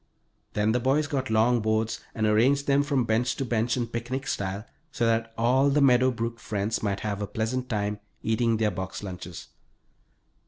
Then 0.53 0.71
the 0.71 0.79
boys 0.79 1.05
got 1.05 1.29
long 1.29 1.59
boards 1.59 1.99
and 2.15 2.25
arranged 2.25 2.65
them 2.65 2.81
from 2.81 3.03
bench 3.03 3.35
to 3.35 3.45
bench 3.45 3.77
in 3.77 3.85
picnic 3.85 4.25
style, 4.25 4.65
so 4.91 5.05
that 5.05 5.31
all 5.37 5.69
the 5.69 5.79
Meadow 5.79 6.09
Brook 6.09 6.39
friends 6.39 6.81
might 6.81 7.01
have 7.01 7.21
a 7.21 7.27
pleasant 7.27 7.69
time 7.69 7.99
eating 8.23 8.57
their 8.57 8.71
box 8.71 9.03
lunches. 9.03 9.49